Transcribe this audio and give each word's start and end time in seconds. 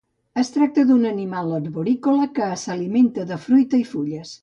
Es 0.43 0.47
tracta 0.55 0.85
d'un 0.91 1.05
animal 1.09 1.53
arborícola 1.59 2.29
que 2.41 2.51
s'alimenta 2.65 3.31
de 3.35 3.43
fruita 3.49 3.87
i 3.87 3.91
fulles. 3.97 4.39